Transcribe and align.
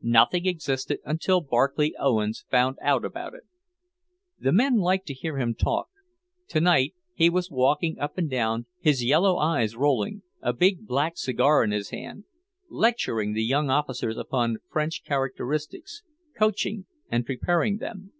Nothing 0.00 0.46
existed 0.46 1.00
until 1.04 1.42
Barclay 1.42 1.92
Owens 1.98 2.46
found 2.50 2.78
out 2.80 3.04
about 3.04 3.34
it. 3.34 3.42
The 4.38 4.50
men 4.50 4.76
liked 4.78 5.04
to 5.08 5.12
hear 5.12 5.36
him 5.36 5.54
talk. 5.54 5.88
Tonight 6.48 6.94
he 7.12 7.28
was 7.28 7.50
walking 7.50 7.98
up 7.98 8.16
and 8.16 8.30
down, 8.30 8.64
his 8.80 9.04
yellow 9.04 9.36
eyes 9.36 9.76
rolling, 9.76 10.22
a 10.40 10.54
big 10.54 10.86
black 10.86 11.18
cigar 11.18 11.62
in 11.62 11.72
his 11.72 11.90
hand, 11.90 12.24
lecturing 12.70 13.34
the 13.34 13.44
young 13.44 13.68
officers 13.68 14.16
upon 14.16 14.56
French 14.70 15.04
characteristics, 15.04 16.02
coaching 16.38 16.86
and 17.10 17.26
preparing 17.26 17.76
them. 17.76 18.12